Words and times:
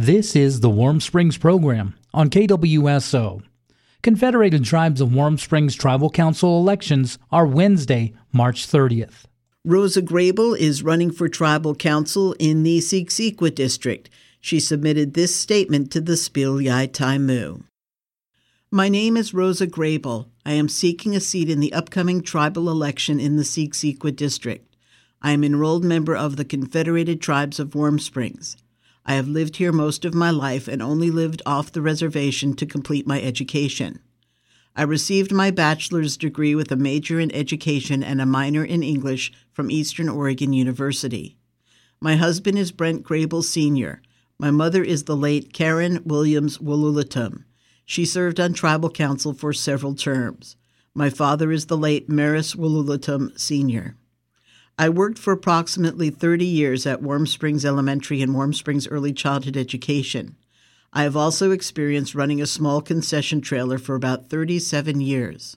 This 0.00 0.36
is 0.36 0.60
the 0.60 0.70
Warm 0.70 1.00
Springs 1.00 1.36
program 1.38 1.96
on 2.14 2.30
KWSO. 2.30 3.42
Confederated 4.00 4.64
Tribes 4.64 5.00
of 5.00 5.12
Warm 5.12 5.38
Springs 5.38 5.74
Tribal 5.74 6.08
Council 6.08 6.60
elections 6.60 7.18
are 7.32 7.44
Wednesday, 7.44 8.14
March 8.32 8.68
30th. 8.68 9.24
Rosa 9.64 10.00
Grable 10.00 10.56
is 10.56 10.84
running 10.84 11.10
for 11.10 11.28
tribal 11.28 11.74
council 11.74 12.36
in 12.38 12.62
the 12.62 12.78
Seekseequa 12.78 13.52
district. 13.52 14.08
She 14.40 14.60
submitted 14.60 15.14
this 15.14 15.34
statement 15.34 15.90
to 15.90 16.00
the 16.00 16.12
Spilyay 16.12 16.86
Tymoo. 16.92 17.64
My 18.70 18.88
name 18.88 19.16
is 19.16 19.34
Rosa 19.34 19.66
Grable. 19.66 20.28
I 20.46 20.52
am 20.52 20.68
seeking 20.68 21.16
a 21.16 21.20
seat 21.20 21.50
in 21.50 21.58
the 21.58 21.72
upcoming 21.72 22.22
tribal 22.22 22.70
election 22.70 23.18
in 23.18 23.34
the 23.34 23.42
Seekseequa 23.42 24.14
district. 24.14 24.76
I 25.20 25.32
am 25.32 25.42
enrolled 25.42 25.82
member 25.82 26.14
of 26.14 26.36
the 26.36 26.44
Confederated 26.44 27.20
Tribes 27.20 27.58
of 27.58 27.74
Warm 27.74 27.98
Springs. 27.98 28.56
I 29.08 29.14
have 29.14 29.26
lived 29.26 29.56
here 29.56 29.72
most 29.72 30.04
of 30.04 30.12
my 30.12 30.30
life 30.30 30.68
and 30.68 30.82
only 30.82 31.10
lived 31.10 31.40
off 31.46 31.72
the 31.72 31.80
reservation 31.80 32.52
to 32.56 32.66
complete 32.66 33.06
my 33.06 33.22
education. 33.22 34.00
I 34.76 34.82
received 34.82 35.32
my 35.32 35.50
bachelor's 35.50 36.18
degree 36.18 36.54
with 36.54 36.70
a 36.70 36.76
major 36.76 37.18
in 37.18 37.34
education 37.34 38.02
and 38.02 38.20
a 38.20 38.26
minor 38.26 38.62
in 38.62 38.82
English 38.82 39.32
from 39.50 39.70
Eastern 39.70 40.10
Oregon 40.10 40.52
University. 40.52 41.38
My 42.02 42.16
husband 42.16 42.58
is 42.58 42.70
Brent 42.70 43.02
Grable 43.02 43.42
Sr. 43.42 44.02
My 44.38 44.50
mother 44.50 44.84
is 44.84 45.04
the 45.04 45.16
late 45.16 45.54
Karen 45.54 46.02
Williams 46.04 46.58
Wallulatum. 46.58 47.44
She 47.86 48.04
served 48.04 48.38
on 48.38 48.52
tribal 48.52 48.90
council 48.90 49.32
for 49.32 49.54
several 49.54 49.94
terms. 49.94 50.56
My 50.94 51.08
father 51.08 51.50
is 51.50 51.64
the 51.66 51.78
late 51.78 52.10
Maris 52.10 52.54
Wallulatum 52.54 53.38
Sr. 53.38 53.96
I 54.80 54.88
worked 54.88 55.18
for 55.18 55.32
approximately 55.32 56.08
30 56.08 56.44
years 56.44 56.86
at 56.86 57.02
Warm 57.02 57.26
Springs 57.26 57.64
Elementary 57.64 58.22
and 58.22 58.32
Warm 58.32 58.52
Springs 58.52 58.86
Early 58.86 59.12
Childhood 59.12 59.56
Education. 59.56 60.36
I 60.92 61.02
have 61.02 61.16
also 61.16 61.50
experienced 61.50 62.14
running 62.14 62.40
a 62.40 62.46
small 62.46 62.80
concession 62.80 63.40
trailer 63.40 63.78
for 63.78 63.96
about 63.96 64.30
37 64.30 65.00
years. 65.00 65.56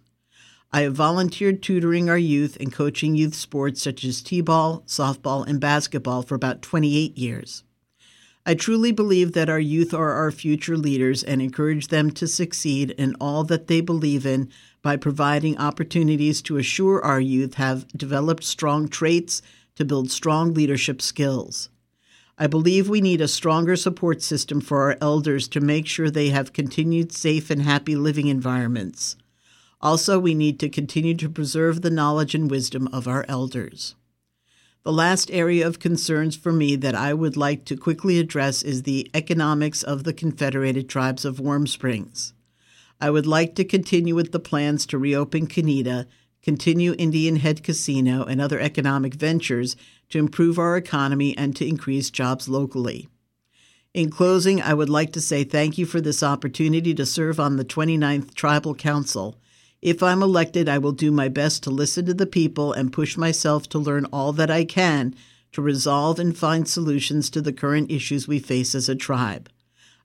I 0.74 0.82
have 0.82 0.96
volunteered 0.96 1.62
tutoring 1.62 2.10
our 2.10 2.18
youth 2.18 2.58
and 2.60 2.74
coaching 2.74 3.16
youth 3.16 3.36
sports 3.36 3.80
such 3.80 4.04
as 4.04 4.24
t 4.24 4.42
ball, 4.42 4.82
softball, 4.88 5.46
and 5.46 5.60
basketball 5.60 6.24
for 6.24 6.34
about 6.34 6.64
28 6.64 7.16
years. 7.16 7.64
I 8.44 8.56
truly 8.56 8.92
believe 8.92 9.34
that 9.34 9.50
our 9.50 9.60
youth 9.60 9.94
are 9.94 10.14
our 10.14 10.32
future 10.32 10.76
leaders 10.76 11.24
and 11.24 11.42
encourage 11.42 11.90
them 11.90 12.10
to 12.12 12.28
succeed 12.28 12.92
in 12.92 13.16
all 13.22 13.44
that 13.44 13.68
they 13.68 13.82
believe 13.82 14.26
in 14.26 14.50
by 14.82 14.98
providing 14.98 15.60
opportunities 15.60 16.42
to 16.44 16.58
assure 16.58 17.04
our 17.06 17.22
youth 17.22 17.56
have 17.56 17.88
developed 17.90 18.44
strong 18.44 18.88
traits 18.88 19.44
to 19.76 19.86
build 19.86 20.10
strong 20.10 20.56
leadership 20.56 21.04
skills. 21.04 21.70
I 22.36 22.48
believe 22.48 22.90
we 22.90 23.02
need 23.02 23.22
a 23.22 23.28
stronger 23.28 23.76
support 23.76 24.24
system 24.24 24.60
for 24.60 24.82
our 24.82 24.98
elders 25.00 25.48
to 25.50 25.62
make 25.62 25.86
sure 25.86 26.10
they 26.10 26.30
have 26.30 26.54
continued 26.54 27.12
safe 27.12 27.52
and 27.52 27.62
happy 27.62 27.96
living 27.96 28.26
environments. 28.26 29.16
Also, 29.80 30.18
we 30.18 30.34
need 30.34 30.60
to 30.60 30.70
continue 30.70 31.14
to 31.14 31.30
preserve 31.30 31.84
the 31.84 31.92
knowledge 31.92 32.34
and 32.34 32.50
wisdom 32.50 32.88
of 32.92 33.08
our 33.08 33.24
elders. 33.28 33.96
The 34.84 34.92
last 34.92 35.30
area 35.30 35.68
of 35.68 35.78
concerns 35.78 36.36
for 36.36 36.52
me 36.52 36.76
that 36.76 36.96
I 36.96 37.14
would 37.14 37.38
like 37.38 37.66
to 37.66 37.78
quickly 37.78 38.18
address 38.18 38.64
is 38.64 38.82
the 38.82 39.12
economics 39.14 39.84
of 39.84 40.04
the 40.04 40.14
Confederated 40.14 40.90
Tribes 40.90 41.24
of 41.24 41.40
Warm 41.40 41.68
Springs. 41.68 42.34
I 43.00 43.12
would 43.12 43.28
like 43.28 43.54
to 43.56 43.64
continue 43.64 44.16
with 44.16 44.32
the 44.32 44.40
plans 44.40 44.88
to 44.88 44.98
reopen 44.98 45.46
Kah-Nee-Ta, 45.46 46.06
continue 46.42 46.96
Indian 46.98 47.36
Head 47.36 47.64
Casino, 47.64 48.24
and 48.24 48.42
other 48.42 48.60
economic 48.60 49.14
ventures 49.14 49.76
to 50.10 50.18
improve 50.18 50.58
our 50.58 50.76
economy 50.78 51.38
and 51.38 51.56
to 51.58 51.68
increase 51.68 52.10
jobs 52.10 52.50
locally. 52.50 53.08
In 53.94 54.10
closing, 54.10 54.64
I 54.64 54.74
would 54.74 54.90
like 54.90 55.14
to 55.14 55.22
say 55.22 55.44
thank 55.44 55.78
you 55.78 55.86
for 55.86 56.02
this 56.02 56.24
opportunity 56.24 56.96
to 56.96 57.06
serve 57.06 57.40
on 57.40 57.58
the 57.58 57.66
29th 57.66 58.34
Tribal 58.34 58.74
Council. 58.74 59.38
If 59.82 60.04
I'm 60.04 60.22
elected, 60.22 60.70
I 60.70 60.78
will 60.78 60.92
do 60.92 61.12
my 61.12 61.28
best 61.28 61.64
to 61.64 61.72
listen 61.72 62.06
to 62.06 62.14
the 62.14 62.28
people 62.28 62.72
and 62.72 62.94
push 62.94 63.18
myself 63.18 63.68
to 63.70 63.80
learn 63.80 64.06
all 64.06 64.32
that 64.34 64.52
I 64.52 64.64
can 64.64 65.16
to 65.54 65.62
resolve 65.62 66.20
and 66.20 66.38
find 66.38 66.68
solutions 66.68 67.30
to 67.32 67.42
the 67.42 67.52
current 67.52 67.92
issues 67.92 68.28
we 68.28 68.40
face 68.40 68.76
as 68.76 68.88
a 68.88 68.96
tribe. 68.96 69.50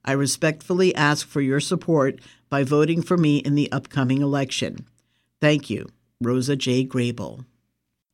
I 0.03 0.13
respectfully 0.13 0.95
ask 0.95 1.27
for 1.27 1.41
your 1.41 1.59
support 1.59 2.19
by 2.49 2.63
voting 2.63 3.01
for 3.01 3.17
me 3.17 3.37
in 3.37 3.55
the 3.55 3.71
upcoming 3.71 4.21
election. 4.21 4.85
Thank 5.39 5.69
you, 5.69 5.89
Rosa 6.21 6.55
J. 6.55 6.85
Grable. 6.85 7.45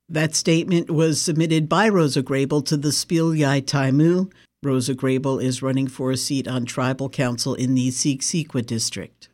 That 0.10 0.36
statement 0.36 0.92
was 0.92 1.22
submitted 1.22 1.70
by 1.70 1.88
Rosa 1.88 2.22
Grable 2.22 2.66
to 2.66 2.78
the 2.78 2.90
Spilyay 2.90 3.64
Tymoo. 3.64 4.32
Rosa 4.62 4.94
Grable 4.94 5.42
is 5.42 5.62
running 5.62 5.88
for 5.88 6.12
a 6.12 6.18
seat 6.18 6.48
on 6.48 6.66
tribal 6.66 7.10
council 7.10 7.56
in 7.56 7.74
the 7.74 7.90
Seekseequa 7.90 8.66
district. 8.66 9.30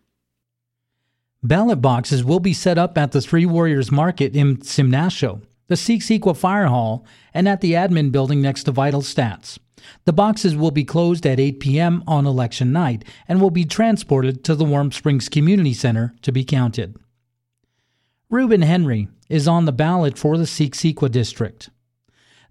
Ballot 1.49 1.81
boxes 1.81 2.23
will 2.23 2.39
be 2.39 2.53
set 2.53 2.77
up 2.77 2.95
at 2.95 3.11
the 3.11 3.21
Three 3.21 3.47
Warriors 3.47 3.91
Market 3.91 4.35
in 4.35 4.57
Simnasho, 4.57 5.41
the 5.65 5.73
Seekseequa 5.73 6.37
Fire 6.37 6.67
Hall, 6.67 7.07
and 7.33 7.49
at 7.49 7.61
the 7.61 7.71
admin 7.71 8.11
building 8.11 8.39
next 8.39 8.65
to 8.65 8.71
Vital 8.71 9.01
Stats. 9.01 9.57
The 10.05 10.13
boxes 10.13 10.55
will 10.55 10.69
be 10.69 10.83
closed 10.83 11.25
at 11.25 11.39
8 11.39 11.59
p.m. 11.59 12.03
on 12.05 12.27
election 12.27 12.71
night 12.71 13.03
and 13.27 13.41
will 13.41 13.49
be 13.49 13.65
transported 13.65 14.43
to 14.43 14.53
the 14.53 14.63
Warm 14.63 14.91
Springs 14.91 15.27
Community 15.27 15.73
Center 15.73 16.13
to 16.21 16.31
be 16.31 16.43
counted. 16.43 16.97
Reuben 18.29 18.61
Henry 18.61 19.07
is 19.27 19.47
on 19.47 19.65
the 19.65 19.71
ballot 19.71 20.19
for 20.19 20.37
the 20.37 20.43
Seekseequa 20.43 21.09
district. 21.09 21.71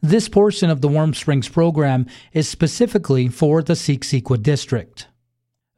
This 0.03 0.28
portion 0.28 0.70
of 0.70 0.80
the 0.80 0.88
Warm 0.88 1.15
Springs 1.15 1.48
program 1.48 2.06
is 2.32 2.48
specifically 2.48 3.28
for 3.28 3.62
the 3.62 3.75
Seekseequa 3.75 4.42
district. 4.42 5.06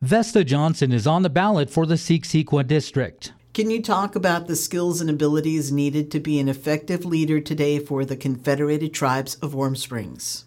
Vesta 0.03 0.43
Johnson 0.43 0.93
is 0.93 1.06
on 1.06 1.25
the 1.25 1.28
ballot 1.28 1.69
for 1.69 1.84
the 1.84 1.97
Seekseequa 1.97 2.66
district. 2.66 3.34
Can 3.53 3.69
you 3.69 3.83
talk 3.83 4.16
about 4.16 4.47
the 4.47 4.56
skills 4.56 5.03
and 5.03 5.11
abilities 5.11 5.71
needed 5.71 6.11
to 6.12 6.19
be 6.19 6.41
an 6.41 6.49
effective 6.49 7.05
leader 7.05 7.38
today 7.38 7.78
for 7.78 8.06
the 8.06 8.16
Confederated 8.16 8.94
Tribes 8.94 9.34
of 9.43 9.53
Warm 9.53 9.77
Springs? 9.77 10.47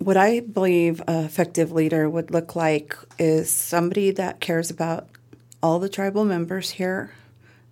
What 0.00 0.18
I 0.18 0.40
believe 0.40 1.00
an 1.08 1.24
effective 1.24 1.72
leader 1.72 2.10
would 2.10 2.30
look 2.30 2.54
like 2.54 2.94
is 3.18 3.50
somebody 3.50 4.10
that 4.10 4.40
cares 4.40 4.70
about 4.70 5.08
all 5.62 5.78
the 5.78 5.88
tribal 5.88 6.26
members 6.26 6.72
here, 6.72 7.14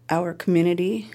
our 0.09 0.33
community, 0.33 1.11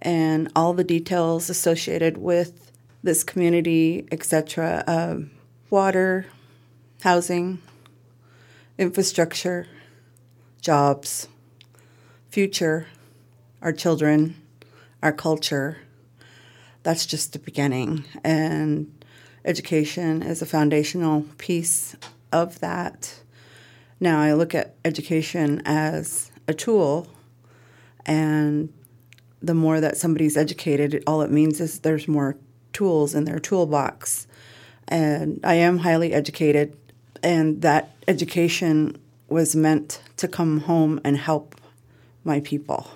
and 0.00 0.50
all 0.56 0.72
the 0.72 0.84
details 0.84 1.50
associated 1.50 2.16
with 2.16 2.72
this 3.02 3.24
community, 3.24 4.08
etc. 4.10 4.84
Um, 4.86 5.32
water, 5.68 6.24
housing, 7.02 7.60
infrastructure, 8.78 9.66
jobs, 10.60 11.28
future, 12.28 12.86
our 13.62 13.72
children, 13.72 14.36
our 15.02 15.12
culture. 15.12 15.78
That's 16.82 17.06
just 17.06 17.32
the 17.32 17.38
beginning. 17.38 18.04
And 18.22 18.92
education 19.44 20.22
is 20.22 20.42
a 20.42 20.46
foundational 20.46 21.24
piece 21.38 21.96
of 22.32 22.60
that. 22.60 23.20
Now, 23.98 24.20
I 24.20 24.34
look 24.34 24.54
at 24.54 24.74
education 24.84 25.62
as 25.64 26.30
a 26.46 26.52
tool, 26.52 27.08
and 28.04 28.72
the 29.40 29.54
more 29.54 29.80
that 29.80 29.96
somebody's 29.96 30.36
educated, 30.36 31.02
all 31.06 31.22
it 31.22 31.30
means 31.30 31.60
is 31.60 31.80
there's 31.80 32.06
more 32.06 32.36
tools 32.72 33.14
in 33.14 33.24
their 33.24 33.38
toolbox. 33.38 34.26
And 34.86 35.40
I 35.42 35.54
am 35.54 35.78
highly 35.78 36.12
educated 36.12 36.76
and 37.26 37.60
that 37.62 37.90
education 38.06 38.96
was 39.28 39.56
meant 39.56 40.00
to 40.16 40.28
come 40.28 40.60
home 40.60 41.00
and 41.02 41.16
help 41.16 41.56
my 42.22 42.38
people. 42.38 42.88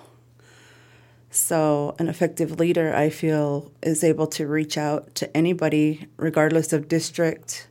So, 1.29 1.95
an 1.99 2.07
effective 2.07 2.57
leader, 2.57 2.95
I 2.95 3.09
feel, 3.09 3.69
is 3.83 4.05
able 4.05 4.27
to 4.27 4.47
reach 4.47 4.77
out 4.77 5.13
to 5.15 5.35
anybody, 5.35 6.07
regardless 6.15 6.71
of 6.71 6.87
district, 6.87 7.67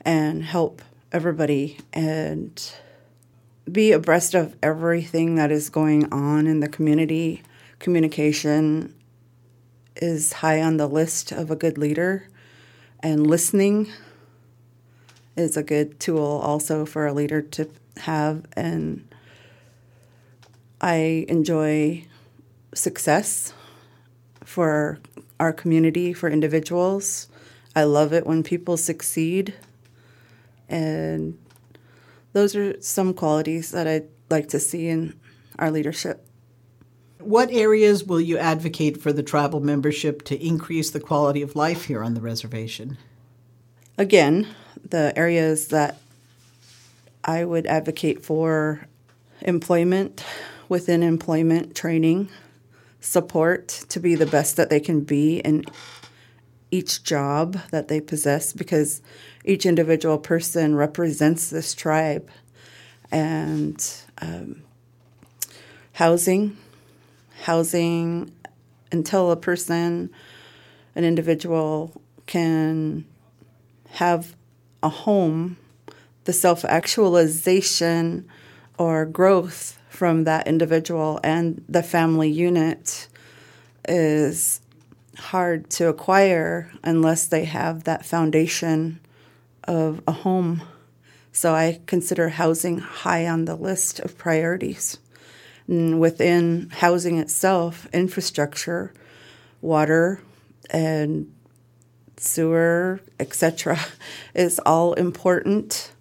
and 0.00 0.42
help 0.42 0.80
everybody 1.12 1.78
and 1.92 2.72
be 3.70 3.92
abreast 3.92 4.34
of 4.34 4.56
everything 4.62 5.34
that 5.34 5.50
is 5.50 5.68
going 5.68 6.10
on 6.10 6.46
in 6.46 6.60
the 6.60 6.68
community. 6.68 7.42
Communication 7.80 8.94
is 9.96 10.32
high 10.32 10.62
on 10.62 10.78
the 10.78 10.86
list 10.86 11.32
of 11.32 11.50
a 11.50 11.56
good 11.56 11.76
leader, 11.76 12.28
and 13.00 13.26
listening 13.26 13.92
is 15.36 15.56
a 15.56 15.62
good 15.62 16.00
tool 16.00 16.40
also 16.42 16.86
for 16.86 17.06
a 17.06 17.12
leader 17.12 17.42
to 17.42 17.68
have. 17.98 18.46
And 18.54 19.06
I 20.80 21.26
enjoy 21.28 22.04
success 22.74 23.52
for 24.44 24.98
our 25.38 25.52
community, 25.52 26.12
for 26.12 26.28
individuals. 26.28 27.28
I 27.74 27.84
love 27.84 28.12
it 28.12 28.26
when 28.26 28.42
people 28.42 28.76
succeed. 28.76 29.54
And 30.68 31.38
those 32.32 32.56
are 32.56 32.80
some 32.80 33.14
qualities 33.14 33.70
that 33.70 33.86
I'd 33.86 34.08
like 34.30 34.48
to 34.48 34.60
see 34.60 34.88
in 34.88 35.18
our 35.58 35.70
leadership. 35.70 36.26
What 37.18 37.50
areas 37.50 38.04
will 38.04 38.20
you 38.20 38.38
advocate 38.38 39.00
for 39.00 39.12
the 39.12 39.22
tribal 39.22 39.60
membership 39.60 40.22
to 40.24 40.46
increase 40.46 40.90
the 40.90 41.00
quality 41.00 41.42
of 41.42 41.56
life 41.56 41.84
here 41.84 42.02
on 42.02 42.14
the 42.14 42.20
reservation? 42.20 42.98
Again, 43.98 44.46
the 44.90 45.12
areas 45.16 45.68
that 45.68 45.98
I 47.24 47.44
would 47.44 47.66
advocate 47.66 48.24
for 48.24 48.86
employment 49.40 50.24
within 50.68 51.02
employment 51.02 51.74
training, 51.74 52.28
support 53.00 53.68
to 53.88 54.00
be 54.00 54.14
the 54.14 54.26
best 54.26 54.56
that 54.56 54.70
they 54.70 54.80
can 54.80 55.00
be 55.00 55.38
in 55.38 55.64
each 56.70 57.04
job 57.04 57.58
that 57.70 57.88
they 57.88 58.00
possess 58.00 58.52
because 58.52 59.00
each 59.44 59.64
individual 59.64 60.18
person 60.18 60.74
represents 60.74 61.50
this 61.50 61.74
tribe. 61.74 62.28
And 63.12 63.82
um, 64.20 64.62
housing, 65.92 66.56
housing 67.42 68.32
until 68.90 69.30
a 69.30 69.36
person, 69.36 70.10
an 70.96 71.04
individual 71.04 72.00
can 72.26 73.04
have 73.90 74.34
a 74.82 74.88
home, 74.88 75.56
the 76.24 76.32
self 76.32 76.64
actualization 76.64 78.28
or 78.78 79.06
growth 79.06 79.78
from 79.88 80.24
that 80.24 80.46
individual 80.46 81.18
and 81.24 81.64
the 81.68 81.82
family 81.82 82.30
unit 82.30 83.08
is 83.88 84.60
hard 85.16 85.70
to 85.70 85.88
acquire 85.88 86.70
unless 86.84 87.26
they 87.26 87.44
have 87.44 87.84
that 87.84 88.04
foundation 88.04 89.00
of 89.64 90.02
a 90.06 90.12
home. 90.12 90.62
So 91.32 91.54
I 91.54 91.80
consider 91.86 92.30
housing 92.30 92.78
high 92.78 93.26
on 93.26 93.44
the 93.44 93.54
list 93.54 94.00
of 94.00 94.18
priorities. 94.18 94.98
And 95.66 96.00
within 96.00 96.70
housing 96.70 97.18
itself, 97.18 97.86
infrastructure, 97.92 98.92
water, 99.60 100.20
and 100.70 101.32
sewer, 102.16 103.00
etc., 103.18 103.78
is 104.34 104.58
all 104.66 104.94
important 104.94 105.92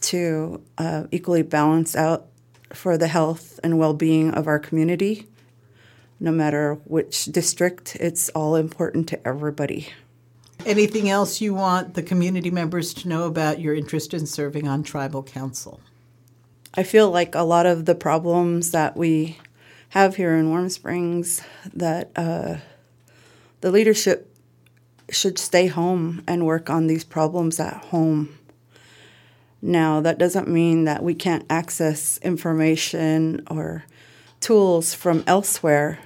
to 0.00 0.62
uh, 0.78 1.04
equally 1.10 1.42
balance 1.42 1.94
out 1.94 2.26
for 2.72 2.96
the 2.96 3.08
health 3.08 3.60
and 3.62 3.78
well 3.78 3.94
being 3.94 4.32
of 4.32 4.46
our 4.46 4.58
community. 4.58 5.26
No 6.18 6.30
matter 6.30 6.74
which 6.84 7.26
district, 7.26 7.96
it's 7.96 8.28
all 8.30 8.54
important 8.54 9.08
to 9.08 9.26
everybody. 9.26 9.88
Anything 10.66 11.08
else 11.08 11.40
you 11.40 11.54
want 11.54 11.94
the 11.94 12.02
community 12.02 12.50
members 12.50 12.92
to 12.94 13.08
know 13.08 13.24
about 13.24 13.60
your 13.60 13.74
interest 13.74 14.12
in 14.12 14.26
serving 14.26 14.68
on 14.68 14.82
tribal 14.82 15.22
council? 15.22 15.80
I 16.74 16.82
feel 16.82 17.10
like 17.10 17.34
a 17.34 17.42
lot 17.42 17.64
of 17.64 17.86
the 17.86 17.94
problems 17.94 18.70
that 18.72 18.96
we 18.96 19.38
have 19.90 20.16
here 20.16 20.36
in 20.36 20.50
Warm 20.50 20.68
Springs 20.68 21.42
that 21.74 22.10
uh, 22.14 22.56
the 23.62 23.70
leadership 23.70 24.29
should 25.10 25.38
stay 25.38 25.66
home 25.66 26.22
and 26.26 26.46
work 26.46 26.70
on 26.70 26.86
these 26.86 27.04
problems 27.04 27.60
at 27.60 27.84
home. 27.86 28.36
Now, 29.62 30.00
that 30.00 30.18
doesn't 30.18 30.48
mean 30.48 30.84
that 30.84 31.02
we 31.02 31.14
can't 31.14 31.44
access 31.50 32.18
information 32.18 33.42
or 33.50 33.84
tools 34.40 34.94
from 34.94 35.22
elsewhere 35.26 35.98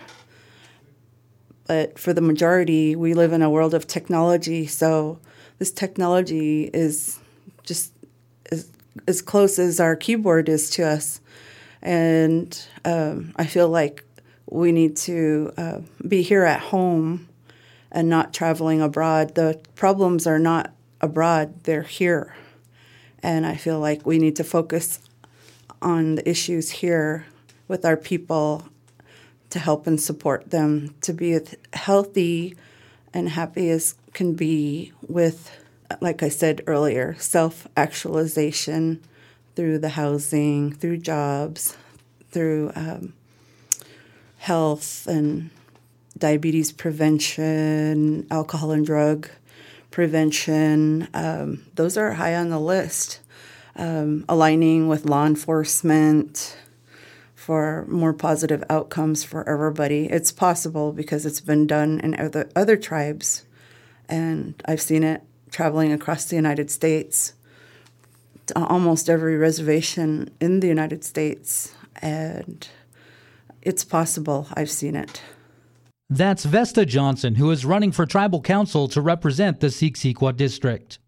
but 1.67 1.99
for 1.99 2.13
the 2.13 2.21
majority, 2.21 2.95
we 2.95 3.15
live 3.15 3.33
in 3.33 3.43
a 3.43 3.51
world 3.51 3.75
of 3.75 3.87
technology. 3.87 4.67
So 4.67 5.19
this 5.59 5.71
technology 5.71 6.65
is 6.65 7.19
just 7.63 7.93
as, 8.53 8.69
as 9.09 9.23
close 9.23 9.59
as 9.59 9.81
our 9.81 9.97
keyboard 9.97 10.49
is 10.49 10.69
to 10.71 10.85
us. 10.85 11.21
And 11.81 12.59
um, 12.85 13.33
I 13.37 13.47
feel 13.47 13.69
like 13.69 14.05
we 14.51 14.73
need 14.73 14.97
to 14.97 15.53
uh, 15.57 15.79
be 16.07 16.23
here 16.23 16.45
at 16.45 16.61
home 16.61 17.29
and 17.95 18.09
not 18.09 18.35
traveling 18.35 18.83
abroad. 18.83 19.37
The 19.37 19.61
problems 19.77 20.27
are 20.27 20.41
not 20.41 20.75
abroad, 21.01 21.63
they're 21.63 21.83
here. 21.83 22.35
And 23.23 23.47
I 23.47 23.55
feel 23.55 23.79
like 23.79 24.05
we 24.05 24.19
need 24.19 24.37
to 24.37 24.45
focus 24.45 24.99
on 25.81 26.17
the 26.17 26.29
issues 26.29 26.71
here 26.71 27.25
with 27.69 27.85
our 27.85 27.97
people 27.97 28.69
to 29.51 29.59
help 29.59 29.87
and 29.87 30.01
support 30.01 30.51
them 30.51 30.95
to 31.03 31.13
be 31.13 31.33
as 31.33 31.55
healthy 31.73 32.57
and 33.15 33.29
happy 33.29 33.71
as 33.71 33.95
can 34.13 34.35
be 34.35 34.93
with, 35.07 35.57
like 36.01 36.23
I 36.23 36.29
said 36.29 36.63
earlier, 36.67 37.15
self 37.19 37.69
actualization 37.77 39.01
through 39.55 39.79
the 39.79 39.91
housing, 39.91 40.73
through 40.73 40.99
jobs, 40.99 41.77
through 42.31 42.73
um, 42.75 43.15
health 44.39 45.07
and 45.07 45.51
diabetes 46.17 46.73
prevention, 46.73 48.27
alcohol 48.31 48.71
and 48.71 48.87
drug 48.87 49.29
prevention. 49.91 51.09
Um, 51.15 51.67
those 51.75 51.97
are 51.97 52.15
high 52.15 52.35
on 52.35 52.51
the 52.51 52.61
list. 52.61 53.21
Um, 53.77 54.25
aligning 54.29 54.87
with 54.87 55.05
law 55.05 55.27
enforcement, 55.27 56.57
for 57.45 57.85
more 57.89 58.15
positive 58.15 58.65
outcomes 58.71 59.23
for 59.23 59.47
everybody. 59.47 60.07
It's 60.07 60.33
possible 60.33 60.93
because 60.93 61.27
it's 61.27 61.43
been 61.43 61.67
done 61.67 62.01
in 62.01 62.19
other, 62.19 62.49
other 62.57 62.75
tribes, 62.75 63.45
and 64.09 64.55
I've 64.65 64.81
seen 64.81 65.03
it 65.03 65.23
traveling 65.51 65.93
across 65.93 66.25
the 66.25 66.37
United 66.37 66.71
States 66.71 67.35
to 68.47 68.65
almost 68.65 69.11
every 69.11 69.37
reservation 69.37 70.31
in 70.41 70.61
the 70.61 70.69
United 70.69 71.05
States, 71.05 71.75
and 72.01 72.67
it's 73.61 73.85
possible. 73.85 74.49
I've 74.55 74.71
seen 74.71 74.97
it. 74.97 75.21
That's 76.15 76.45
Vesta 76.45 76.87
Johnson, 76.87 77.35
who 77.35 77.51
is 77.51 77.65
running 77.65 77.91
for 77.91 78.07
tribal 78.07 78.41
council 78.41 78.87
to 78.87 79.01
represent 79.01 79.59
the 79.59 79.67
Seekseequa 79.67 80.37
district. 80.37 81.01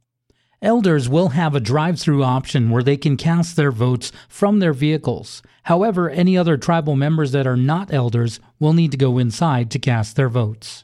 Elders 0.61 1.08
will 1.08 1.29
have 1.29 1.55
a 1.55 1.61
drive 1.61 2.00
through 2.00 2.25
option 2.25 2.70
where 2.70 2.82
they 2.82 2.97
can 2.97 3.17
cast 3.17 3.55
their 3.55 3.70
votes 3.70 4.11
from 4.29 4.58
their 4.58 4.73
vehicles. 4.73 5.43
However, 5.62 6.11
any 6.11 6.37
other 6.37 6.56
tribal 6.56 6.97
members 6.97 7.31
that 7.31 7.47
are 7.47 7.56
not 7.56 7.94
elders 7.94 8.41
will 8.58 8.73
need 8.73 8.91
to 8.91 8.97
go 8.97 9.19
inside 9.19 9.70
to 9.70 9.79
cast 9.79 10.17
their 10.17 10.29
votes. 10.29 10.82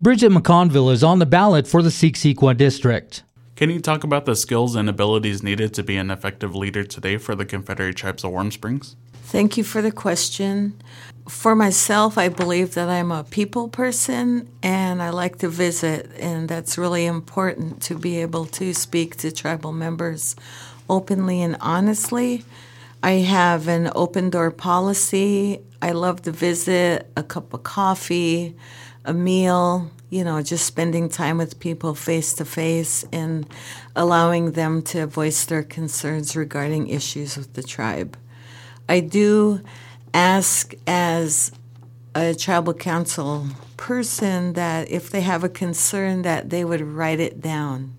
Bridget 0.00 0.30
McConville 0.30 0.92
is 0.92 1.02
on 1.02 1.18
the 1.18 1.26
ballot 1.26 1.66
for 1.66 1.82
the 1.82 1.88
Seekseequa 1.88 2.56
district. 2.56 3.24
Can 3.56 3.68
you 3.68 3.80
talk 3.80 4.04
about 4.04 4.26
the 4.26 4.36
skills 4.36 4.76
and 4.76 4.88
abilities 4.88 5.42
needed 5.42 5.74
to 5.74 5.82
be 5.82 5.96
an 5.96 6.12
effective 6.12 6.54
leader 6.54 6.84
today 6.84 7.16
for 7.16 7.34
the 7.34 7.44
Confederate 7.44 7.96
Tribes 7.96 8.22
of 8.22 8.30
Warm 8.30 8.52
Springs? 8.52 8.94
Thank 9.24 9.56
you 9.56 9.64
for 9.64 9.82
the 9.82 9.92
question. 9.92 10.80
For 11.30 11.54
myself, 11.54 12.18
I 12.18 12.28
believe 12.28 12.74
that 12.74 12.88
I'm 12.88 13.12
a 13.12 13.22
people 13.22 13.68
person 13.68 14.48
and 14.64 15.00
I 15.00 15.10
like 15.10 15.38
to 15.38 15.48
visit, 15.48 16.10
and 16.18 16.48
that's 16.48 16.76
really 16.76 17.06
important 17.06 17.80
to 17.82 17.96
be 17.96 18.20
able 18.20 18.46
to 18.46 18.74
speak 18.74 19.16
to 19.18 19.30
tribal 19.30 19.72
members 19.72 20.34
openly 20.88 21.40
and 21.40 21.56
honestly. 21.60 22.44
I 23.00 23.12
have 23.12 23.68
an 23.68 23.92
open 23.94 24.30
door 24.30 24.50
policy. 24.50 25.60
I 25.80 25.92
love 25.92 26.20
to 26.22 26.32
visit, 26.32 27.08
a 27.16 27.22
cup 27.22 27.54
of 27.54 27.62
coffee, 27.62 28.56
a 29.04 29.14
meal, 29.14 29.88
you 30.10 30.24
know, 30.24 30.42
just 30.42 30.66
spending 30.66 31.08
time 31.08 31.38
with 31.38 31.60
people 31.60 31.94
face 31.94 32.34
to 32.34 32.44
face 32.44 33.04
and 33.12 33.46
allowing 33.94 34.52
them 34.52 34.82
to 34.82 35.06
voice 35.06 35.44
their 35.44 35.62
concerns 35.62 36.34
regarding 36.34 36.88
issues 36.88 37.36
with 37.36 37.54
the 37.54 37.62
tribe. 37.62 38.18
I 38.88 38.98
do 38.98 39.60
ask 40.14 40.74
as 40.86 41.52
a 42.14 42.34
tribal 42.34 42.74
council 42.74 43.46
person 43.76 44.52
that 44.54 44.90
if 44.90 45.10
they 45.10 45.20
have 45.22 45.44
a 45.44 45.48
concern 45.48 46.22
that 46.22 46.50
they 46.50 46.64
would 46.64 46.80
write 46.80 47.20
it 47.20 47.40
down. 47.40 47.96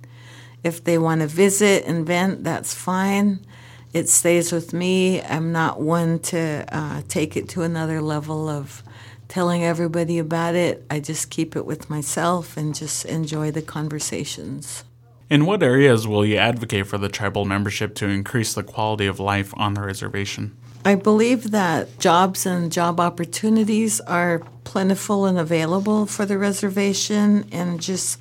If 0.63 0.83
they 0.83 0.97
want 0.97 1.21
to 1.21 1.27
visit 1.27 1.85
and 1.85 2.05
vent, 2.05 2.43
that's 2.43 2.73
fine. 2.73 3.45
It 3.93 4.07
stays 4.07 4.51
with 4.51 4.73
me. 4.73 5.21
I'm 5.21 5.51
not 5.51 5.81
one 5.81 6.19
to 6.19 6.65
uh, 6.71 7.01
take 7.07 7.35
it 7.35 7.49
to 7.49 7.63
another 7.63 7.99
level 8.01 8.47
of 8.47 8.83
telling 9.27 9.63
everybody 9.63 10.19
about 10.19 10.55
it. 10.55 10.85
I 10.89 10.99
just 10.99 11.29
keep 11.29 11.55
it 11.55 11.65
with 11.65 11.89
myself 11.89 12.57
and 12.57 12.75
just 12.75 13.05
enjoy 13.05 13.51
the 13.51 13.61
conversations. 13.61 14.83
In 15.29 15.45
what 15.45 15.63
areas 15.63 16.07
will 16.07 16.25
you 16.25 16.35
advocate 16.35 16.87
for 16.87 16.97
the 16.97 17.09
tribal 17.09 17.45
membership 17.45 17.95
to 17.95 18.07
increase 18.07 18.53
the 18.53 18.63
quality 18.63 19.07
of 19.07 19.19
life 19.19 19.53
on 19.57 19.73
the 19.73 19.81
reservation? 19.81 20.57
I 20.83 20.95
believe 20.95 21.51
that 21.51 21.99
jobs 21.99 22.45
and 22.45 22.71
job 22.71 22.99
opportunities 22.99 24.01
are 24.01 24.41
plentiful 24.63 25.25
and 25.25 25.37
available 25.37 26.05
for 26.05 26.25
the 26.25 26.37
reservation, 26.37 27.47
and 27.51 27.79
just 27.81 28.19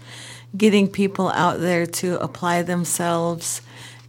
getting 0.57 0.89
people 0.89 1.31
out 1.31 1.61
there 1.61 1.87
to 1.87 2.21
apply 2.21 2.63
themselves 2.63 3.63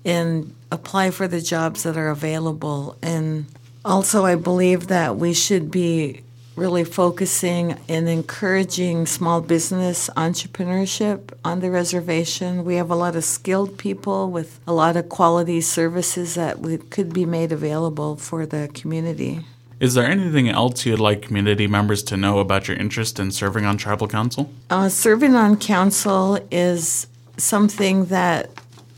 and 0.04 0.54
apply 0.72 1.12
for 1.12 1.28
the 1.28 1.40
jobs 1.40 1.84
that 1.84 1.96
are 1.96 2.10
available. 2.10 2.98
And 3.02 3.46
also, 3.86 4.26
I 4.26 4.36
believe 4.36 4.88
that 4.88 5.18
we 5.18 5.34
should 5.34 5.72
be 5.72 6.24
really 6.56 6.84
focusing 6.84 7.78
and 7.88 8.10
encouraging 8.10 9.06
small 9.06 9.42
business 9.42 10.10
entrepreneurship 10.18 11.32
on 11.46 11.60
the 11.62 11.72
reservation. 11.72 12.66
We 12.66 12.76
have 12.76 12.92
a 12.92 12.96
lot 12.96 13.16
of 13.16 13.24
skilled 13.24 13.78
people 13.78 14.30
with 14.30 14.60
a 14.68 14.74
lot 14.74 14.98
of 14.98 15.10
quality 15.10 15.62
services 15.62 16.36
that 16.36 16.58
could 16.90 17.14
be 17.14 17.26
made 17.26 17.52
available 17.52 18.18
for 18.18 18.46
the 18.46 18.70
community. 18.74 19.46
Is 19.80 19.96
there 19.96 20.06
anything 20.06 20.48
else 20.48 20.86
you'd 20.86 21.00
like 21.00 21.24
community 21.24 21.66
members 21.66 22.04
to 22.04 22.18
know 22.18 22.38
about 22.38 22.68
your 22.68 22.78
interest 22.78 23.20
in 23.20 23.32
serving 23.32 23.66
on 23.66 23.78
tribal 23.78 24.08
council? 24.08 24.52
Uh, 24.70 24.90
serving 24.90 25.36
on 25.36 25.58
council 25.58 26.38
is 26.52 27.08
something 27.38 28.06
that 28.06 28.52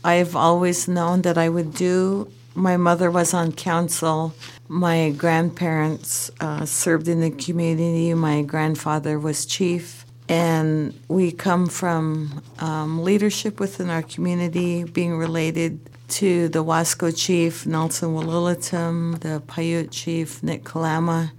I've 0.04 0.36
always 0.36 0.86
known 0.86 1.22
that 1.22 1.38
I 1.38 1.48
would 1.48 1.72
do. 1.74 2.30
My 2.54 2.76
mother 2.76 3.10
was 3.10 3.32
on 3.32 3.52
council. 3.52 4.34
My 4.68 5.10
grandparents 5.10 6.30
uh, 6.40 6.64
served 6.64 7.08
in 7.08 7.20
the 7.20 7.30
community. 7.30 8.14
My 8.14 8.42
grandfather 8.42 9.18
was 9.18 9.44
chief. 9.44 10.04
And 10.28 10.98
we 11.08 11.32
come 11.32 11.66
from 11.66 12.42
um, 12.58 13.02
leadership 13.02 13.60
within 13.60 13.90
our 13.90 14.02
community, 14.02 14.84
being 14.84 15.16
related 15.18 15.78
to 16.08 16.48
the 16.48 16.64
Wasco 16.64 17.14
chief, 17.14 17.66
Nelson 17.66 18.14
Wallulatum, 18.14 19.20
the 19.20 19.42
Paiute 19.46 19.90
chief, 19.90 20.42
Nick 20.42 20.64
Kalama, 20.64 21.32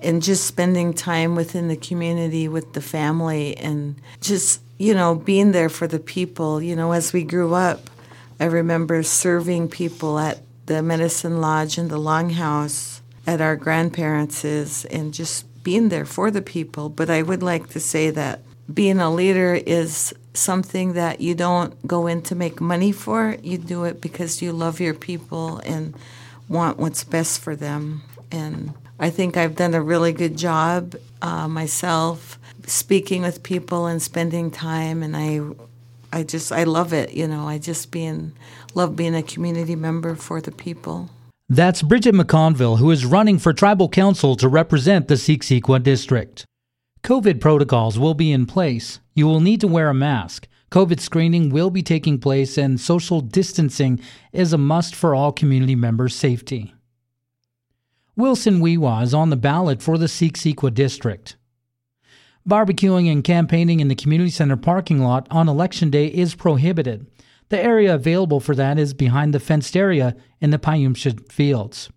and 0.00 0.22
just 0.22 0.46
spending 0.46 0.94
time 0.94 1.34
within 1.34 1.68
the 1.68 1.76
community 1.76 2.46
with 2.46 2.72
the 2.72 2.80
family 2.80 3.56
and 3.56 3.96
just, 4.20 4.60
you 4.78 4.94
know, 4.94 5.14
being 5.16 5.52
there 5.52 5.68
for 5.68 5.88
the 5.88 5.98
people. 5.98 6.62
You 6.62 6.76
know, 6.76 6.92
as 6.92 7.12
we 7.12 7.24
grew 7.24 7.54
up, 7.54 7.90
I 8.38 8.44
remember 8.44 9.02
serving 9.02 9.68
people 9.68 10.18
at 10.18 10.40
the 10.70 10.84
Medicine 10.84 11.40
Lodge 11.40 11.78
and 11.78 11.90
the 11.90 11.98
Longhouse 11.98 13.00
at 13.26 13.40
our 13.40 13.56
grandparents' 13.56 14.84
and 14.84 15.12
just 15.12 15.44
being 15.64 15.88
there 15.88 16.04
for 16.04 16.30
the 16.30 16.40
people. 16.40 16.88
But 16.88 17.10
I 17.10 17.22
would 17.22 17.42
like 17.42 17.70
to 17.70 17.80
say 17.80 18.10
that 18.10 18.42
being 18.72 19.00
a 19.00 19.12
leader 19.12 19.54
is 19.66 20.14
something 20.32 20.92
that 20.92 21.20
you 21.20 21.34
don't 21.34 21.74
go 21.88 22.06
in 22.06 22.22
to 22.22 22.36
make 22.36 22.60
money 22.60 22.92
for. 22.92 23.36
You 23.42 23.58
do 23.58 23.82
it 23.82 24.00
because 24.00 24.42
you 24.42 24.52
love 24.52 24.78
your 24.78 24.94
people 24.94 25.58
and 25.64 25.92
want 26.48 26.78
what's 26.78 27.02
best 27.02 27.40
for 27.40 27.56
them. 27.56 28.02
And 28.30 28.72
I 29.00 29.10
think 29.10 29.36
I've 29.36 29.56
done 29.56 29.74
a 29.74 29.82
really 29.82 30.12
good 30.12 30.38
job 30.38 30.94
uh, 31.20 31.48
myself 31.48 32.38
speaking 32.66 33.22
with 33.22 33.42
people 33.42 33.86
and 33.86 34.00
spending 34.00 34.52
time. 34.52 35.02
And 35.02 35.16
I, 35.16 35.40
I 36.12 36.22
just 36.22 36.52
I 36.52 36.64
love 36.64 36.92
it. 36.92 37.14
You 37.14 37.28
know, 37.28 37.46
I 37.46 37.58
just 37.58 37.90
being 37.90 38.32
love 38.74 38.96
being 38.96 39.14
a 39.14 39.22
community 39.22 39.76
member 39.76 40.14
for 40.14 40.40
the 40.40 40.52
people. 40.52 41.10
That's 41.48 41.82
Bridget 41.82 42.14
McConville, 42.14 42.78
who 42.78 42.90
is 42.90 43.04
running 43.04 43.38
for 43.38 43.52
tribal 43.52 43.88
council 43.88 44.36
to 44.36 44.48
represent 44.48 45.08
the 45.08 45.14
Seekseequa 45.14 45.82
district. 45.82 46.44
COVID 47.02 47.40
protocols 47.40 47.98
will 47.98 48.14
be 48.14 48.30
in 48.30 48.46
place. 48.46 49.00
You 49.14 49.26
will 49.26 49.40
need 49.40 49.60
to 49.62 49.66
wear 49.66 49.88
a 49.88 49.94
mask. 49.94 50.46
COVID 50.70 51.00
screening 51.00 51.50
will 51.50 51.70
be 51.70 51.82
taking 51.82 52.20
place, 52.20 52.56
and 52.56 52.80
social 52.80 53.20
distancing 53.20 53.98
is 54.32 54.52
a 54.52 54.58
must 54.58 54.94
for 54.94 55.14
all 55.14 55.32
community 55.32 55.74
members' 55.74 56.14
safety. 56.14 56.74
Wilson 58.14 58.60
Weewa 58.60 59.02
is 59.02 59.14
on 59.14 59.30
the 59.30 59.36
ballot 59.36 59.82
for 59.82 59.98
the 59.98 60.06
Seekseequa 60.06 60.72
district. 60.72 61.36
Barbecuing 62.48 63.10
and 63.12 63.22
campaigning 63.22 63.80
in 63.80 63.88
the 63.88 63.94
community 63.94 64.30
center 64.30 64.56
parking 64.56 65.00
lot 65.02 65.26
on 65.30 65.48
election 65.48 65.90
day 65.90 66.06
is 66.06 66.34
prohibited. 66.34 67.06
The 67.50 67.62
area 67.62 67.94
available 67.94 68.40
for 68.40 68.54
that 68.54 68.78
is 68.78 68.94
behind 68.94 69.34
the 69.34 69.40
fenced 69.40 69.76
area 69.76 70.16
in 70.40 70.50
the 70.50 70.58
Pi-Ume-Sha 70.58 71.10
fields. 71.28 71.90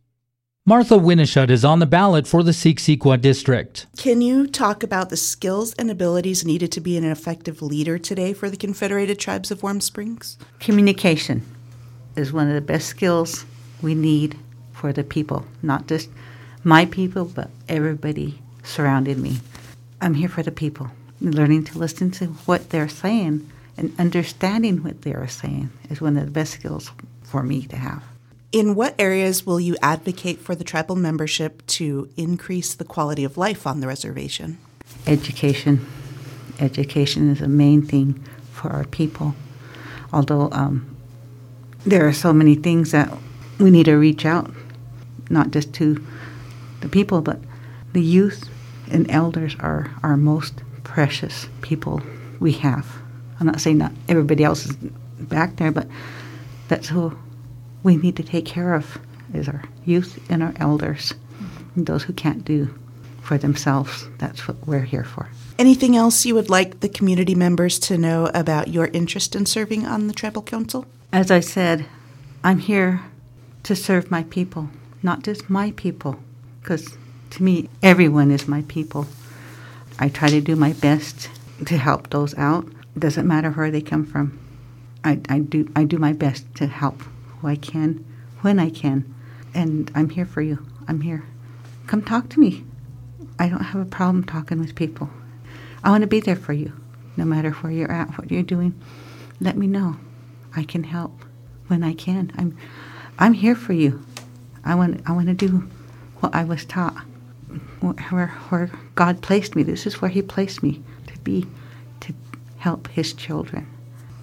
Martha 0.65 0.95
Winishut 0.95 1.49
is 1.49 1.65
on 1.65 1.79
the 1.79 1.85
ballot 1.85 2.25
for 2.25 2.41
the 2.41 2.51
Seekseequa 2.51 3.19
district. 3.19 3.85
Can 3.97 4.21
you 4.21 4.47
talk 4.47 4.81
about 4.81 5.09
the 5.09 5.17
skills 5.17 5.73
and 5.73 5.91
abilities 5.91 6.45
needed 6.45 6.71
to 6.71 6.81
be 6.81 6.97
an 6.97 7.03
effective 7.03 7.61
leader 7.61 7.97
today 7.97 8.33
for 8.33 8.49
the 8.49 8.57
Confederated 8.57 9.19
Tribes 9.19 9.51
of 9.51 9.61
Warm 9.61 9.81
Springs? 9.81 10.37
Communication 10.59 11.45
is 12.15 12.31
one 12.31 12.47
of 12.47 12.53
the 12.53 12.61
best 12.61 12.87
skills 12.87 13.45
we 13.81 13.93
need 13.93 14.37
for 14.71 14.93
the 14.93 15.03
people, 15.03 15.45
not 15.61 15.87
just 15.87 16.09
my 16.63 16.85
people, 16.85 17.25
but 17.25 17.49
everybody 17.67 18.41
surrounding 18.63 19.21
me. 19.21 19.39
I'm 20.03 20.15
here 20.15 20.27
for 20.27 20.43
the 20.43 20.51
people, 20.51 20.91
learning 21.21 21.63
to 21.63 21.77
listen 21.77 22.11
to 22.11 22.25
what 22.45 22.71
they're 22.71 22.89
saying 22.89 23.49
and 23.77 23.97
understanding 23.97 24.83
what 24.83 25.03
they 25.03 25.13
are 25.13 25.29
saying 25.29 25.69
is 25.89 26.01
one 26.01 26.17
of 26.17 26.25
the 26.25 26.31
best 26.31 26.51
skills 26.51 26.91
for 27.23 27.41
me 27.41 27.65
to 27.67 27.77
have. 27.77 28.03
In 28.51 28.75
what 28.75 28.95
areas 28.99 29.45
will 29.45 29.61
you 29.61 29.77
advocate 29.81 30.39
for 30.39 30.55
the 30.55 30.65
tribal 30.65 30.97
membership 30.97 31.65
to 31.67 32.09
increase 32.17 32.73
the 32.73 32.83
quality 32.83 33.23
of 33.23 33.37
life 33.37 33.65
on 33.65 33.79
the 33.79 33.87
reservation? 33.87 34.57
Education. 35.07 35.87
Education 36.59 37.31
is 37.31 37.39
a 37.39 37.47
main 37.47 37.81
thing 37.81 38.21
for 38.51 38.71
our 38.71 38.83
people. 38.83 39.35
Although 40.11 40.49
um, 40.51 40.97
there 41.85 42.05
are 42.05 42.13
so 42.13 42.33
many 42.33 42.55
things 42.55 42.91
that 42.91 43.09
we 43.57 43.71
need 43.71 43.85
to 43.85 43.95
reach 43.95 44.25
out, 44.25 44.51
not 45.29 45.51
just 45.51 45.73
to 45.75 46.05
the 46.81 46.89
people, 46.89 47.21
but 47.21 47.39
the 47.93 48.03
youth 48.03 48.49
and 48.93 49.09
elders 49.09 49.55
are 49.59 49.91
our 50.03 50.15
most 50.15 50.61
precious 50.83 51.47
people 51.61 52.01
we 52.39 52.53
have. 52.53 52.85
I'm 53.39 53.47
not 53.47 53.59
saying 53.59 53.79
not 53.79 53.91
everybody 54.07 54.43
else 54.43 54.65
is 54.65 54.75
back 55.19 55.57
there, 55.57 55.71
but 55.71 55.87
that's 56.67 56.87
who 56.87 57.17
we 57.83 57.97
need 57.97 58.15
to 58.17 58.23
take 58.23 58.45
care 58.45 58.73
of 58.73 58.99
is 59.33 59.47
our 59.47 59.63
youth 59.85 60.19
and 60.29 60.43
our 60.43 60.53
elders, 60.57 61.13
and 61.75 61.85
those 61.85 62.03
who 62.03 62.13
can't 62.13 62.45
do 62.45 62.73
for 63.21 63.37
themselves. 63.37 64.07
That's 64.19 64.47
what 64.47 64.67
we're 64.67 64.83
here 64.83 65.03
for. 65.03 65.27
Anything 65.57 65.95
else 65.95 66.25
you 66.25 66.35
would 66.35 66.49
like 66.49 66.79
the 66.79 66.89
community 66.89 67.35
members 67.35 67.79
to 67.79 67.97
know 67.97 68.29
about 68.33 68.67
your 68.67 68.87
interest 68.87 69.35
in 69.35 69.45
serving 69.45 69.85
on 69.85 70.07
the 70.07 70.13
tribal 70.13 70.41
council? 70.41 70.85
As 71.11 71.31
I 71.31 71.39
said, 71.39 71.85
I'm 72.43 72.59
here 72.59 73.01
to 73.63 73.75
serve 73.75 74.11
my 74.11 74.23
people, 74.23 74.69
not 75.01 75.23
just 75.23 75.49
my 75.49 75.71
people, 75.71 76.19
because 76.61 76.97
to 77.33 77.43
me, 77.43 77.69
everyone 77.81 78.31
is 78.31 78.47
my 78.47 78.63
people. 78.67 79.07
I 79.99 80.09
try 80.09 80.29
to 80.29 80.41
do 80.41 80.55
my 80.55 80.73
best 80.73 81.29
to 81.65 81.77
help 81.77 82.09
those 82.09 82.35
out 82.37 82.67
it 82.95 82.99
doesn't 82.99 83.27
matter 83.27 83.51
where 83.51 83.71
they 83.71 83.81
come 83.81 84.05
from. 84.05 84.39
I, 85.03 85.19
I 85.27 85.39
do 85.39 85.69
I 85.75 85.83
do 85.83 85.97
my 85.97 86.13
best 86.13 86.53
to 86.55 86.67
help 86.67 87.01
who 87.39 87.47
I 87.47 87.55
can, 87.55 88.05
when 88.41 88.59
I 88.59 88.69
can, 88.69 89.13
and 89.53 89.91
I'm 89.95 90.09
here 90.09 90.25
for 90.25 90.41
you. 90.41 90.65
I'm 90.87 91.01
here. 91.01 91.23
Come 91.87 92.03
talk 92.03 92.29
to 92.29 92.39
me. 92.39 92.63
I 93.39 93.49
don't 93.49 93.63
have 93.63 93.81
a 93.81 93.85
problem 93.85 94.23
talking 94.23 94.59
with 94.59 94.75
people. 94.75 95.09
I 95.83 95.89
want 95.89 96.01
to 96.01 96.07
be 96.07 96.19
there 96.19 96.35
for 96.35 96.53
you, 96.53 96.71
no 97.17 97.25
matter 97.25 97.51
where 97.51 97.71
you're 97.71 97.91
at, 97.91 98.17
what 98.17 98.31
you're 98.31 98.43
doing. 98.43 98.79
Let 99.41 99.57
me 99.57 99.67
know. 99.67 99.97
I 100.55 100.63
can 100.63 100.83
help 100.83 101.25
when 101.67 101.83
I 101.83 101.93
can. 101.93 102.31
I'm 102.37 102.55
I'm 103.17 103.33
here 103.33 103.55
for 103.55 103.73
you. 103.73 104.05
I 104.63 104.75
want 104.75 105.01
I 105.07 105.13
want 105.13 105.27
to 105.27 105.33
do 105.33 105.67
what 106.19 106.35
I 106.35 106.43
was 106.43 106.63
taught, 106.63 107.03
where, 107.81 108.27
where 108.49 108.71
God 108.95 109.21
placed 109.21 109.55
me. 109.55 109.63
This 109.63 109.85
is 109.85 110.01
where 110.01 110.09
He 110.09 110.21
placed 110.21 110.63
me 110.63 110.81
to 111.07 111.17
be 111.19 111.45
to 112.01 112.13
help 112.57 112.87
his 112.89 113.13
children. 113.13 113.67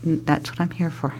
That's 0.03 0.51
what 0.51 0.61
I'm 0.61 0.71
here 0.71 0.91
for. 0.91 1.15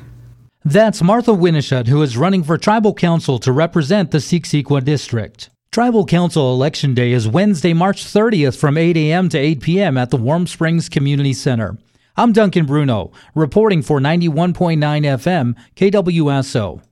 That's 0.65 1.03
Martha 1.03 1.31
Winishut, 1.33 1.87
who 1.87 2.03
is 2.03 2.17
running 2.17 2.43
for 2.43 2.59
tribal 2.59 2.95
council 2.95 3.39
to 3.39 3.53
represent 3.53 4.11
the 4.11 4.19
Seekseequa 4.19 4.85
district. 4.85 5.51
Tribal 5.73 6.05
Council 6.05 6.53
Election 6.53 6.95
Day 6.95 7.13
is 7.13 7.29
Wednesday, 7.29 7.73
March 7.73 8.05
30th 8.05 8.59
from 8.59 8.77
8 8.77 8.97
a.m. 8.97 9.29
to 9.29 9.39
8 9.39 9.61
p.m. 9.61 9.97
at 9.97 10.11
the 10.11 10.17
Warm 10.17 10.47
Springs 10.47 10.89
Community 10.89 11.33
Center. 11.33 11.79
I'm 12.17 12.33
Duncan 12.33 12.67
Bruno, 12.67 13.13
reporting 13.35 13.81
for 13.81 14.01
91.9 14.01 14.79
FM 14.79 15.55
KWSO. 15.77 16.83